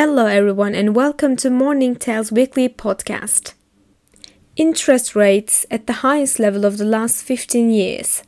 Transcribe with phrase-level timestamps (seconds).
[0.00, 3.54] Hello, everyone, and welcome to Morning Tells Weekly Podcast.
[4.54, 8.22] Interest rates at the highest level of the last 15 years.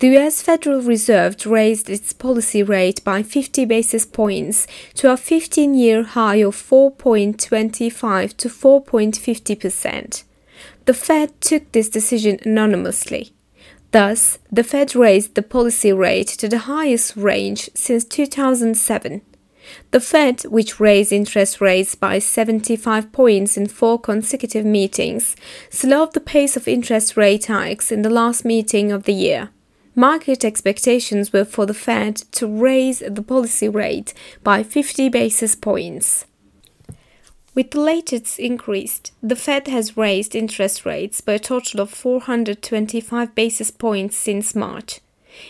[0.00, 5.74] The US Federal Reserve raised its policy rate by 50 basis points to a 15
[5.74, 10.24] year high of 4.25 to 4.50%.
[10.86, 13.32] The Fed took this decision anonymously.
[13.92, 19.22] Thus, the Fed raised the policy rate to the highest range since 2007.
[19.90, 25.36] The Fed, which raised interest rates by 75 points in four consecutive meetings,
[25.70, 29.50] slowed the pace of interest rate hikes in the last meeting of the year.
[29.94, 36.26] Market expectations were for the Fed to raise the policy rate by 50 basis points.
[37.54, 43.36] With the latest increase, the Fed has raised interest rates by a total of 425
[43.36, 44.98] basis points since March.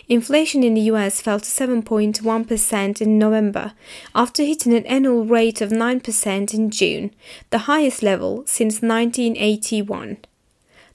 [0.07, 3.73] Inflation in the US fell to 7.1% in November,
[4.13, 7.11] after hitting an annual rate of 9% in June,
[7.49, 10.17] the highest level since 1981.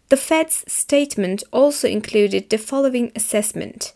[0.09, 3.93] The Fed's statement also included the following assessment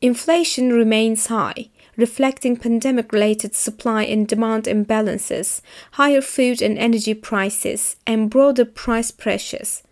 [0.00, 5.60] Inflation remains high, reflecting pandemic related supply and demand imbalances,
[5.92, 9.82] higher food and energy prices, and broader price pressures.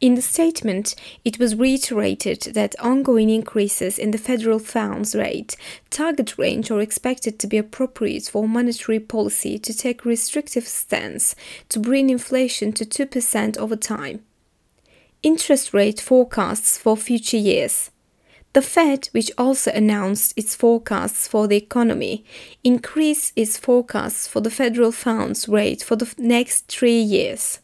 [0.00, 0.94] In the statement,
[1.26, 5.56] it was reiterated that ongoing increases in the federal funds rate
[5.90, 11.34] target range are expected to be appropriate for monetary policy to take restrictive stance
[11.68, 14.24] to bring inflation to 2% over time.
[15.22, 17.90] Interest rate forecasts for future years.
[18.54, 22.24] The Fed, which also announced its forecasts for the economy,
[22.64, 27.60] increased its forecasts for the federal funds rate for the next three years.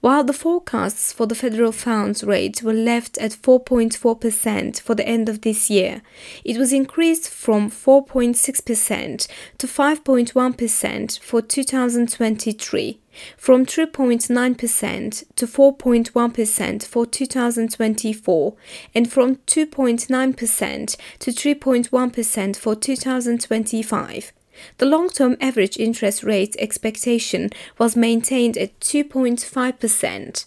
[0.00, 5.28] While the forecasts for the federal funds rate were left at 4.4% for the end
[5.28, 6.02] of this year,
[6.44, 9.28] it was increased from 4.6%
[9.58, 13.00] to 5.1% for 2023,
[13.36, 18.54] from 3.9% to 4.1% for 2024,
[18.94, 24.32] and from 2.9% to 3.1% for 2025.
[24.78, 30.46] The long term average interest rate expectation was maintained at 2.5%.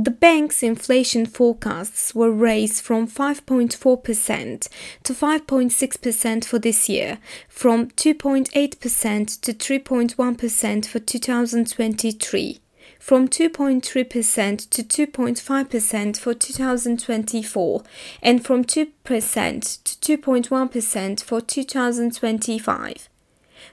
[0.00, 4.68] The bank's inflation forecasts were raised from 5.4%
[5.02, 7.18] to 5.6% for this year,
[7.48, 12.60] from 2.8% to 3.1% for 2023,
[12.98, 17.82] from 2.3% to 2.5% for 2024,
[18.22, 23.08] and from 2% to 2.1% for 2025.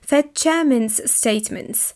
[0.01, 1.93] Fed Chairman's statements.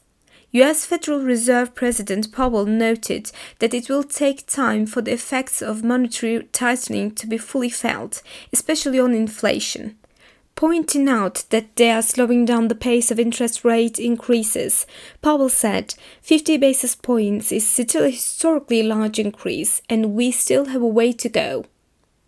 [0.51, 5.83] US Federal Reserve President Powell noted that it will take time for the effects of
[5.83, 9.95] monetary tightening to be fully felt, especially on inflation.
[10.59, 14.85] Pointing out that they are slowing down the pace of interest rate increases,
[15.21, 20.81] Powell said 50 basis points is still a historically large increase and we still have
[20.81, 21.63] a way to go.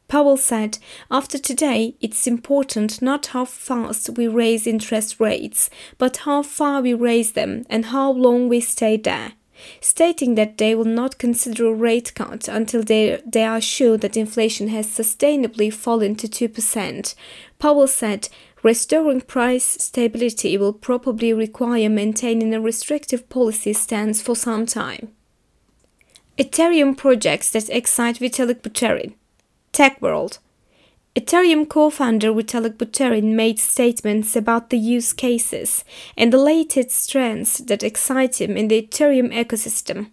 [0.07, 0.77] Powell said,
[1.11, 6.93] After today, it's important not how fast we raise interest rates, but how far we
[6.93, 9.33] raise them and how long we stay there.
[9.79, 14.17] Stating that they will not consider a rate cut until they, they are sure that
[14.17, 17.15] inflation has sustainably fallen to 2%.
[17.59, 18.29] Powell said,
[18.63, 25.09] Restoring price stability will probably require maintaining a restrictive policy stance for some time.
[26.37, 29.13] Ethereum projects that excite Vitalik Buterin.
[29.71, 30.39] Tech World.
[31.13, 35.83] Ethereum co-founder Vitalik Buterin made statements about the use cases
[36.15, 40.09] and the latest trends that excite him in the Ethereum ecosystem,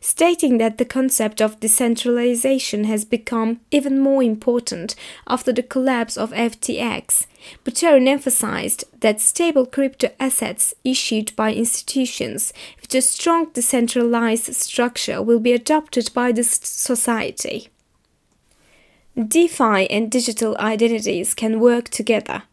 [0.00, 4.94] stating that the concept of decentralization has become even more important
[5.26, 7.26] after the collapse of FTX.
[7.64, 15.40] Buterin emphasized that stable crypto assets issued by institutions with a strong decentralized structure will
[15.40, 17.70] be adopted by the society.
[19.26, 22.44] DeFi and digital identities can work together.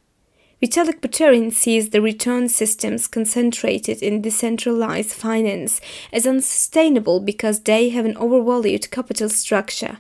[0.64, 5.80] Vitalik Buterin sees the return systems concentrated in decentralized finance
[6.12, 10.00] as unsustainable because they have an overvalued capital structure.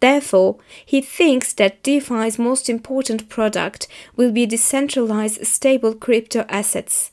[0.00, 3.86] Therefore, he thinks that DeFi's most important product
[4.16, 7.12] will be decentralized stable crypto assets.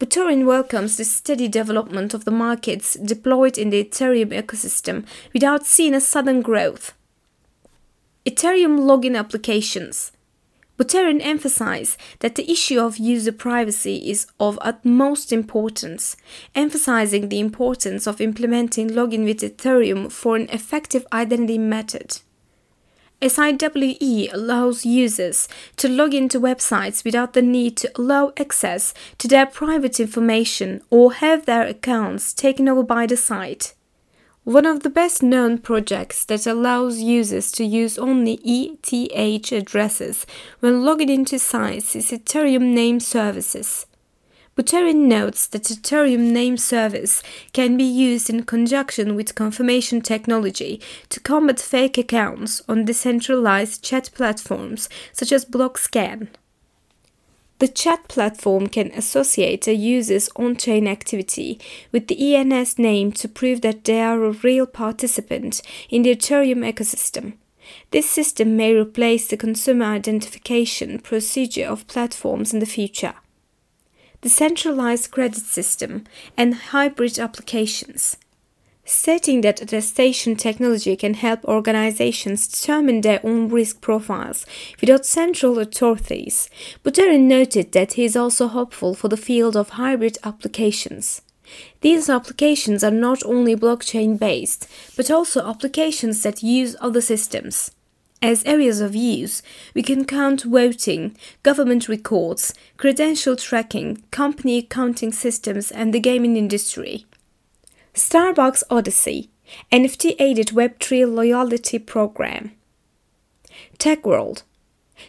[0.00, 5.94] Buterin welcomes the steady development of the markets deployed in the Ethereum ecosystem without seeing
[5.94, 6.94] a sudden growth.
[8.24, 10.12] Ethereum login applications.
[10.78, 16.16] Buterin emphasized that the issue of user privacy is of utmost importance,
[16.54, 22.20] emphasizing the importance of implementing login with Ethereum for an effective identity method.
[23.20, 29.46] SIWE allows users to log into websites without the need to allow access to their
[29.46, 33.74] private information or have their accounts taken over by the site.
[34.44, 40.26] One of the best known projects that allows users to use only ETH addresses
[40.58, 43.86] when logging into sites is Ethereum Name Services.
[44.56, 47.22] Buterin notes that Ethereum Name Service
[47.52, 50.80] can be used in conjunction with confirmation technology
[51.10, 56.26] to combat fake accounts on decentralized chat platforms such as Blockscan.
[57.62, 61.60] The chat platform can associate a user's on chain activity
[61.92, 66.68] with the ENS name to prove that they are a real participant in the Ethereum
[66.68, 67.34] ecosystem.
[67.92, 73.14] This system may replace the consumer identification procedure of platforms in the future.
[74.22, 76.02] The centralized credit system
[76.36, 78.16] and hybrid applications
[78.84, 84.44] stating that attestation technology can help organizations determine their own risk profiles
[84.80, 86.50] without central authorities.
[86.84, 91.22] Buterin noted that he is also hopeful for the field of hybrid applications.
[91.80, 97.70] These applications are not only blockchain based, but also applications that use other systems.
[98.20, 99.42] As areas of use,
[99.74, 107.04] we can count voting, government records, credential tracking, company accounting systems, and the gaming industry.
[107.94, 109.28] Starbucks Odyssey,
[109.70, 112.52] NFT aided Web3 loyalty program.
[113.76, 114.44] Tech World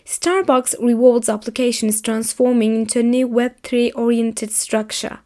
[0.06, 5.20] Starbucks rewards application is transforming into a new Web3 oriented structure.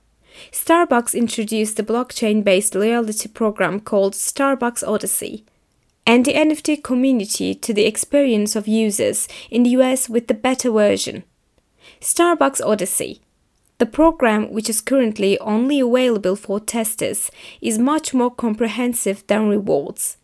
[0.51, 5.43] Starbucks introduced a blockchain based loyalty program called Starbucks Odyssey
[6.05, 10.69] and the NFT community to the experience of users in the US with the beta
[10.69, 11.23] version.
[12.01, 13.21] Starbucks Odyssey
[13.79, 17.29] the program, which is currently only available for testers,
[17.61, 20.17] is much more comprehensive than rewards.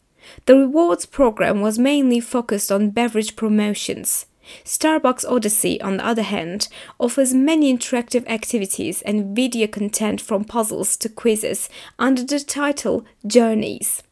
[0.45, 4.25] The rewards program was mainly focused on beverage promotions.
[4.65, 6.67] Starbucks Odyssey, on the other hand,
[6.99, 14.03] offers many interactive activities and video content from puzzles to quizzes under the title Journeys.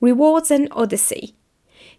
[0.00, 1.34] Rewards and Odyssey.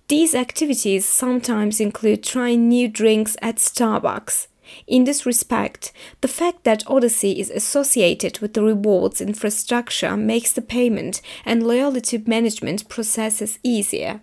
[0.08, 4.48] These activities sometimes include trying new drinks at Starbucks.
[4.88, 5.92] In this respect,
[6.22, 12.18] the fact that Odyssey is associated with the rewards infrastructure makes the payment and loyalty
[12.26, 14.22] management processes easier.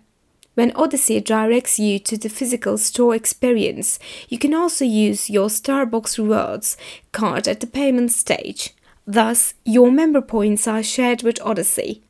[0.55, 3.97] When Odyssey directs you to the physical store experience,
[4.29, 6.77] you can also use your Starbucks Rewards
[7.11, 8.75] card at the payment stage.
[9.07, 12.03] Thus, your member points are shared with Odyssey.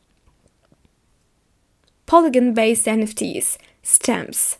[2.05, 4.57] Polygon based NFTs, stamps,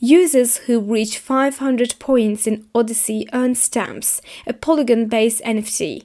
[0.00, 6.04] Users who reach 500 points in Odyssey earn stamps, a Polygon based NFT.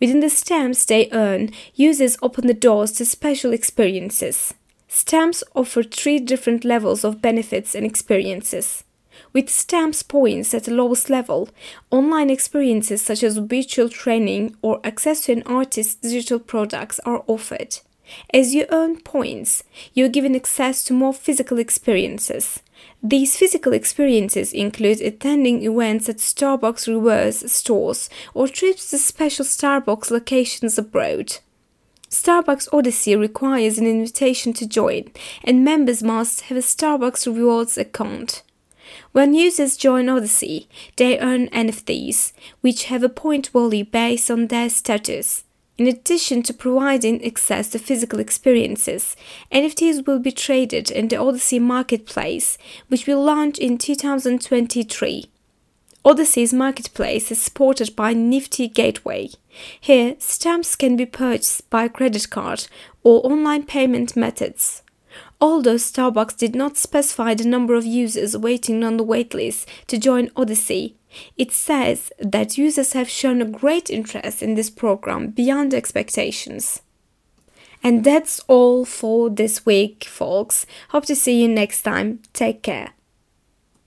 [0.00, 4.54] Within the stamps they earn, users open the doors to special experiences.
[4.88, 8.82] Stamps offer three different levels of benefits and experiences.
[9.32, 11.48] With stamps points at the lowest level,
[11.92, 17.78] online experiences such as virtual training or access to an artist's digital products are offered.
[18.32, 19.64] As you earn points,
[19.94, 22.60] you are given access to more physical experiences.
[23.02, 30.10] These physical experiences include attending events at Starbucks Reserve stores or trips to special Starbucks
[30.10, 31.38] locations abroad.
[32.10, 35.10] Starbucks Odyssey requires an invitation to join,
[35.44, 38.42] and members must have a Starbucks Rewards account.
[39.12, 44.70] When users join Odyssey, they earn NFTs, which have a point value based on their
[44.70, 45.44] status.
[45.78, 49.14] In addition to providing access to physical experiences,
[49.52, 52.58] NFTs will be traded in the Odyssey marketplace,
[52.88, 55.30] which will launch in 2023.
[56.04, 59.30] Odyssey's marketplace is supported by Nifty Gateway.
[59.80, 62.66] Here, stamps can be purchased by credit card
[63.04, 64.82] or online payment methods.
[65.40, 70.30] Although Starbucks did not specify the number of users waiting on the waitlist to join
[70.34, 70.96] Odyssey,
[71.36, 76.82] it says that users have shown a great interest in this program beyond expectations.
[77.82, 80.66] And that's all for this week, folks.
[80.90, 82.20] Hope to see you next time.
[82.32, 82.90] Take care.